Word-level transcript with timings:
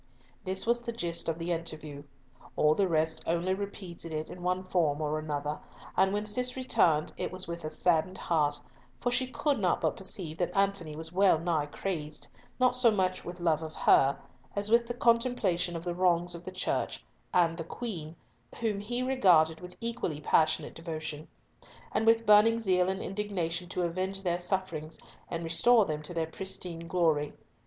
This 0.43 0.65
was 0.65 0.81
the 0.81 0.91
gist 0.91 1.29
of 1.29 1.37
the 1.37 1.51
interview. 1.51 2.01
All 2.55 2.73
the 2.73 2.87
rest 2.87 3.21
only 3.27 3.53
repeated 3.53 4.11
it 4.11 4.31
in 4.31 4.41
one 4.41 4.63
form 4.63 4.99
or 4.99 5.19
another; 5.19 5.59
and 5.95 6.11
when 6.11 6.25
Cis 6.25 6.55
returned, 6.55 7.13
it 7.17 7.31
was 7.31 7.47
with 7.47 7.63
a 7.63 7.69
saddened 7.69 8.17
heart, 8.17 8.59
for 8.99 9.11
she 9.11 9.27
could 9.27 9.59
not 9.59 9.79
but 9.79 9.95
perceive 9.95 10.39
that 10.39 10.57
Antony 10.57 10.95
was 10.95 11.11
well 11.13 11.37
nigh 11.37 11.67
crazed, 11.67 12.27
not 12.59 12.75
so 12.75 12.89
much 12.89 13.23
with 13.23 13.39
love 13.39 13.61
of 13.61 13.75
her, 13.75 14.17
as 14.55 14.71
with 14.71 14.87
the 14.87 14.95
contemplation 14.95 15.75
of 15.75 15.83
the 15.83 15.93
wrongs 15.93 16.33
of 16.33 16.45
the 16.45 16.51
Church 16.51 17.03
and 17.31 17.55
the 17.55 17.63
Queen, 17.63 18.15
whom 18.55 18.79
he 18.79 19.03
regarded 19.03 19.59
with 19.61 19.77
equally 19.81 20.19
passionate 20.19 20.73
devotion, 20.73 21.27
and 21.91 22.07
with 22.07 22.25
burning 22.25 22.59
zeal 22.59 22.89
and 22.89 23.03
indignation 23.03 23.69
to 23.69 23.83
avenge 23.83 24.23
their 24.23 24.39
sufferings, 24.39 24.97
and 25.29 25.43
restore 25.43 25.85
them 25.85 26.01
to 26.01 26.11
their 26.11 26.25
pristine 26.25 26.87
glory. 26.87 27.33